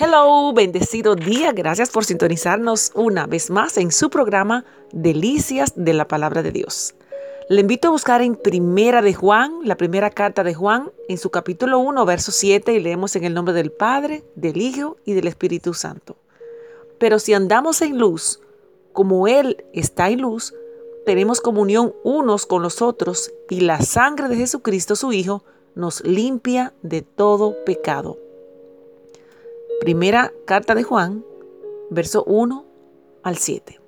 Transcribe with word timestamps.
Hello, 0.00 0.52
bendecido 0.52 1.16
día. 1.16 1.50
Gracias 1.50 1.90
por 1.90 2.04
sintonizarnos 2.04 2.92
una 2.94 3.26
vez 3.26 3.50
más 3.50 3.76
en 3.78 3.90
su 3.90 4.10
programa 4.10 4.64
Delicias 4.92 5.72
de 5.74 5.92
la 5.92 6.06
Palabra 6.06 6.44
de 6.44 6.52
Dios. 6.52 6.94
Le 7.48 7.62
invito 7.62 7.88
a 7.88 7.90
buscar 7.90 8.22
en 8.22 8.36
Primera 8.36 9.02
de 9.02 9.12
Juan, 9.12 9.58
la 9.64 9.76
primera 9.76 10.10
carta 10.10 10.44
de 10.44 10.54
Juan, 10.54 10.92
en 11.08 11.18
su 11.18 11.30
capítulo 11.30 11.80
1, 11.80 12.06
verso 12.06 12.30
7, 12.30 12.74
y 12.74 12.78
leemos 12.78 13.16
en 13.16 13.24
el 13.24 13.34
nombre 13.34 13.52
del 13.52 13.72
Padre, 13.72 14.22
del 14.36 14.58
Hijo 14.58 14.98
y 15.04 15.14
del 15.14 15.26
Espíritu 15.26 15.74
Santo. 15.74 16.14
Pero 17.00 17.18
si 17.18 17.34
andamos 17.34 17.82
en 17.82 17.98
luz, 17.98 18.40
como 18.92 19.26
Él 19.26 19.64
está 19.72 20.10
en 20.10 20.20
luz, 20.20 20.54
tenemos 21.06 21.40
comunión 21.40 21.92
unos 22.04 22.46
con 22.46 22.62
los 22.62 22.82
otros, 22.82 23.32
y 23.50 23.62
la 23.62 23.80
sangre 23.80 24.28
de 24.28 24.36
Jesucristo, 24.36 24.94
su 24.94 25.12
Hijo, 25.12 25.42
nos 25.74 26.04
limpia 26.04 26.72
de 26.82 27.02
todo 27.02 27.56
pecado. 27.64 28.27
Primera 29.80 30.32
carta 30.44 30.74
de 30.74 30.82
Juan, 30.82 31.24
verso 31.88 32.24
1 32.24 32.66
al 33.22 33.36
7. 33.36 33.80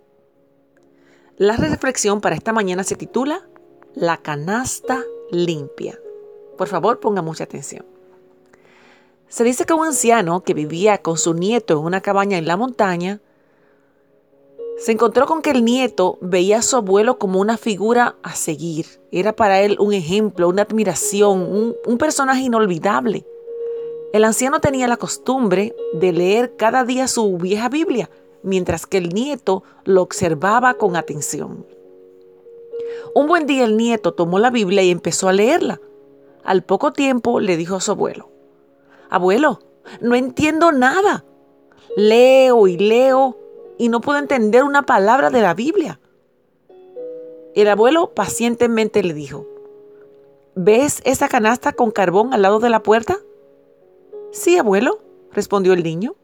La 1.36 1.56
reflexión 1.56 2.20
para 2.20 2.36
esta 2.36 2.52
mañana 2.52 2.84
se 2.84 2.94
titula 2.94 3.48
La 3.94 4.18
canasta 4.18 5.02
limpia. 5.32 5.98
Por 6.56 6.68
favor, 6.68 7.00
ponga 7.00 7.22
mucha 7.22 7.42
atención. 7.42 7.84
Se 9.26 9.42
dice 9.42 9.64
que 9.64 9.72
un 9.74 9.84
anciano 9.84 10.44
que 10.44 10.54
vivía 10.54 10.98
con 10.98 11.18
su 11.18 11.34
nieto 11.34 11.80
en 11.80 11.84
una 11.84 12.00
cabaña 12.00 12.38
en 12.38 12.46
la 12.46 12.56
montaña, 12.56 13.20
se 14.78 14.92
encontró 14.92 15.26
con 15.26 15.42
que 15.42 15.50
el 15.50 15.64
nieto 15.64 16.18
veía 16.20 16.58
a 16.58 16.62
su 16.62 16.76
abuelo 16.76 17.18
como 17.18 17.40
una 17.40 17.58
figura 17.58 18.14
a 18.22 18.36
seguir. 18.36 18.86
Era 19.10 19.34
para 19.34 19.60
él 19.60 19.76
un 19.80 19.92
ejemplo, 19.92 20.48
una 20.48 20.62
admiración, 20.62 21.42
un, 21.42 21.74
un 21.84 21.98
personaje 21.98 22.42
inolvidable. 22.42 23.26
El 24.12 24.24
anciano 24.24 24.60
tenía 24.60 24.88
la 24.88 24.96
costumbre 24.96 25.76
de 25.92 26.12
leer 26.12 26.56
cada 26.56 26.84
día 26.84 27.06
su 27.06 27.36
vieja 27.38 27.68
Biblia, 27.68 28.10
mientras 28.42 28.86
que 28.86 28.98
el 28.98 29.10
nieto 29.10 29.62
lo 29.84 30.02
observaba 30.02 30.74
con 30.74 30.96
atención. 30.96 31.64
Un 33.14 33.28
buen 33.28 33.46
día 33.46 33.64
el 33.64 33.76
nieto 33.76 34.12
tomó 34.12 34.40
la 34.40 34.50
Biblia 34.50 34.82
y 34.82 34.90
empezó 34.90 35.28
a 35.28 35.32
leerla. 35.32 35.80
Al 36.42 36.64
poco 36.64 36.92
tiempo 36.92 37.38
le 37.38 37.56
dijo 37.56 37.76
a 37.76 37.80
su 37.80 37.92
abuelo, 37.92 38.30
Abuelo, 39.10 39.60
no 40.00 40.16
entiendo 40.16 40.72
nada. 40.72 41.24
Leo 41.96 42.66
y 42.66 42.78
leo 42.78 43.36
y 43.78 43.88
no 43.88 44.00
puedo 44.00 44.18
entender 44.18 44.64
una 44.64 44.82
palabra 44.82 45.30
de 45.30 45.40
la 45.40 45.54
Biblia. 45.54 46.00
El 47.54 47.68
abuelo 47.68 48.12
pacientemente 48.14 49.02
le 49.02 49.14
dijo, 49.14 49.46
¿ves 50.54 51.00
esa 51.04 51.28
canasta 51.28 51.72
con 51.72 51.90
carbón 51.90 52.32
al 52.32 52.42
lado 52.42 52.58
de 52.58 52.70
la 52.70 52.82
puerta? 52.82 53.18
Sí, 54.32 54.56
abuelo, 54.56 55.00
respondió 55.32 55.72
el 55.72 55.82
niño. 55.82 56.14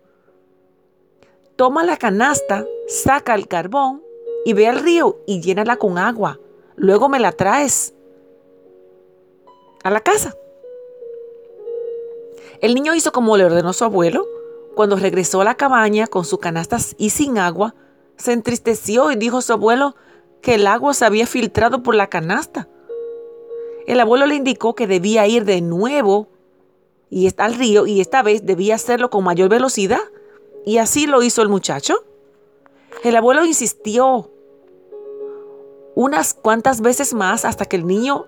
Toma 1.56 1.84
la 1.84 1.96
canasta, 1.96 2.64
saca 2.86 3.34
el 3.34 3.48
carbón 3.48 4.02
y 4.44 4.52
ve 4.52 4.68
al 4.68 4.78
río 4.78 5.18
y 5.26 5.40
llénala 5.40 5.76
con 5.76 5.98
agua. 5.98 6.38
Luego 6.76 7.08
me 7.08 7.18
la 7.18 7.32
traes 7.32 7.94
a 9.82 9.90
la 9.90 10.00
casa. 10.00 10.34
El 12.60 12.74
niño 12.74 12.94
hizo 12.94 13.12
como 13.12 13.36
le 13.36 13.44
ordenó 13.44 13.72
su 13.72 13.84
abuelo. 13.84 14.26
Cuando 14.74 14.96
regresó 14.96 15.40
a 15.40 15.44
la 15.44 15.54
cabaña 15.54 16.06
con 16.06 16.24
su 16.24 16.38
canasta 16.38 16.76
y 16.98 17.10
sin 17.10 17.38
agua, 17.38 17.74
se 18.16 18.32
entristeció 18.32 19.10
y 19.10 19.16
dijo 19.16 19.38
a 19.38 19.42
su 19.42 19.52
abuelo 19.52 19.96
que 20.42 20.54
el 20.54 20.66
agua 20.66 20.94
se 20.94 21.06
había 21.06 21.26
filtrado 21.26 21.82
por 21.82 21.94
la 21.94 22.08
canasta. 22.08 22.68
El 23.86 24.00
abuelo 24.00 24.26
le 24.26 24.34
indicó 24.34 24.74
que 24.74 24.86
debía 24.86 25.26
ir 25.26 25.44
de 25.44 25.60
nuevo 25.60 26.28
y 27.10 27.26
está 27.26 27.44
al 27.44 27.54
río 27.54 27.86
y 27.86 28.00
esta 28.00 28.22
vez 28.22 28.44
debía 28.44 28.74
hacerlo 28.74 29.10
con 29.10 29.24
mayor 29.24 29.48
velocidad. 29.48 30.00
Y 30.64 30.78
así 30.78 31.06
lo 31.06 31.22
hizo 31.22 31.42
el 31.42 31.48
muchacho. 31.48 32.04
El 33.04 33.16
abuelo 33.16 33.44
insistió 33.44 34.30
unas 35.94 36.34
cuantas 36.34 36.80
veces 36.80 37.14
más 37.14 37.44
hasta 37.44 37.64
que 37.64 37.76
el 37.76 37.86
niño 37.86 38.26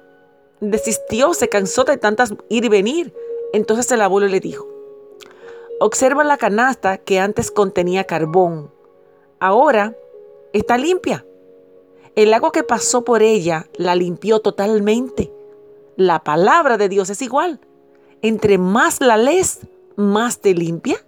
desistió, 0.60 1.34
se 1.34 1.48
cansó 1.48 1.84
de 1.84 1.96
tantas 1.96 2.34
ir 2.48 2.64
y 2.64 2.68
venir. 2.68 3.14
Entonces 3.52 3.90
el 3.90 4.00
abuelo 4.00 4.28
le 4.28 4.40
dijo, 4.40 4.68
observa 5.80 6.22
la 6.22 6.36
canasta 6.36 6.98
que 6.98 7.18
antes 7.18 7.50
contenía 7.50 8.04
carbón. 8.04 8.72
Ahora 9.40 9.96
está 10.52 10.78
limpia. 10.78 11.24
El 12.14 12.34
agua 12.34 12.52
que 12.52 12.62
pasó 12.62 13.04
por 13.04 13.22
ella 13.22 13.68
la 13.74 13.94
limpió 13.94 14.40
totalmente. 14.40 15.32
La 15.96 16.22
palabra 16.22 16.76
de 16.76 16.88
Dios 16.88 17.10
es 17.10 17.22
igual 17.22 17.60
entre 18.22 18.58
más 18.58 19.00
la 19.00 19.16
lees, 19.16 19.60
más 19.96 20.40
te 20.40 20.54
limpia. 20.54 21.04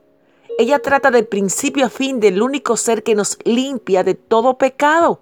Ella 0.59 0.79
trata 0.81 1.11
de 1.11 1.23
principio 1.23 1.87
a 1.87 1.91
fin 1.91 2.21
del 2.21 2.43
único 2.43 2.77
ser 2.77 3.03
que 3.03 3.15
nos 3.15 3.39
limpia 3.45 4.05
de 4.05 4.15
todo 4.15 4.59
pecado, 4.59 5.21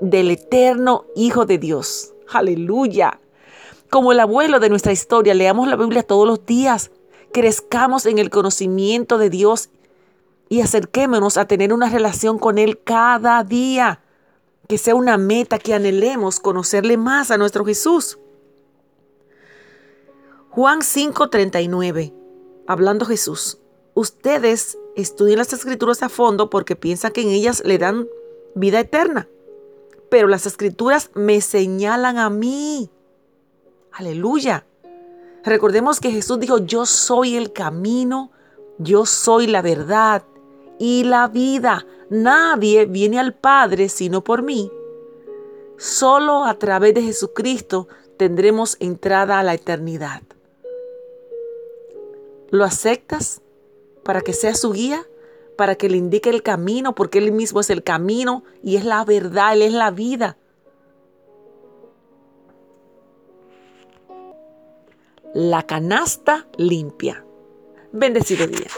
del 0.00 0.30
eterno 0.30 1.06
Hijo 1.16 1.44
de 1.46 1.58
Dios. 1.58 2.14
Aleluya. 2.32 3.20
Como 3.90 4.12
el 4.12 4.20
abuelo 4.20 4.60
de 4.60 4.68
nuestra 4.68 4.92
historia, 4.92 5.34
leamos 5.34 5.66
la 5.66 5.76
Biblia 5.76 6.04
todos 6.04 6.26
los 6.26 6.46
días, 6.46 6.92
crezcamos 7.32 8.06
en 8.06 8.18
el 8.18 8.30
conocimiento 8.30 9.18
de 9.18 9.30
Dios 9.30 9.70
y 10.48 10.60
acerquémonos 10.60 11.36
a 11.36 11.46
tener 11.46 11.72
una 11.72 11.88
relación 11.88 12.38
con 12.38 12.58
Él 12.58 12.80
cada 12.82 13.42
día. 13.42 14.02
Que 14.68 14.78
sea 14.78 14.94
una 14.94 15.18
meta 15.18 15.58
que 15.58 15.74
anhelemos 15.74 16.38
conocerle 16.38 16.96
más 16.96 17.32
a 17.32 17.38
nuestro 17.38 17.64
Jesús. 17.64 18.18
Juan 20.52 20.80
5:39, 20.80 22.12
hablando 22.66 23.06
Jesús, 23.06 23.58
ustedes 23.94 24.78
estudian 24.96 25.38
las 25.38 25.52
escrituras 25.52 26.02
a 26.02 26.08
fondo 26.08 26.50
porque 26.50 26.74
piensan 26.74 27.12
que 27.12 27.20
en 27.20 27.28
ellas 27.28 27.62
le 27.64 27.78
dan 27.78 28.08
vida 28.56 28.80
eterna, 28.80 29.28
pero 30.10 30.26
las 30.26 30.46
escrituras 30.46 31.12
me 31.14 31.40
señalan 31.40 32.18
a 32.18 32.30
mí. 32.30 32.90
Aleluya. 33.92 34.66
Recordemos 35.44 36.00
que 36.00 36.10
Jesús 36.10 36.40
dijo, 36.40 36.58
yo 36.58 36.84
soy 36.84 37.36
el 37.36 37.52
camino, 37.52 38.32
yo 38.78 39.06
soy 39.06 39.46
la 39.46 39.62
verdad 39.62 40.24
y 40.80 41.04
la 41.04 41.28
vida. 41.28 41.86
Nadie 42.10 42.86
viene 42.86 43.20
al 43.20 43.34
Padre 43.34 43.88
sino 43.88 44.24
por 44.24 44.42
mí. 44.42 44.68
Solo 45.78 46.44
a 46.44 46.54
través 46.58 46.92
de 46.94 47.02
Jesucristo 47.02 47.86
tendremos 48.16 48.76
entrada 48.80 49.38
a 49.38 49.44
la 49.44 49.54
eternidad. 49.54 50.22
¿Lo 52.50 52.64
aceptas 52.64 53.42
para 54.04 54.20
que 54.20 54.32
sea 54.32 54.54
su 54.54 54.72
guía? 54.72 55.06
Para 55.56 55.74
que 55.74 55.88
le 55.88 55.96
indique 55.96 56.30
el 56.30 56.42
camino, 56.42 56.94
porque 56.94 57.18
Él 57.18 57.32
mismo 57.32 57.60
es 57.60 57.70
el 57.70 57.82
camino 57.82 58.44
y 58.62 58.76
es 58.76 58.84
la 58.84 59.04
verdad, 59.04 59.52
Él 59.52 59.62
es 59.62 59.72
la 59.72 59.90
vida. 59.90 60.36
La 65.34 65.66
canasta 65.66 66.48
limpia. 66.56 67.24
Bendecido 67.92 68.46
día. 68.46 68.70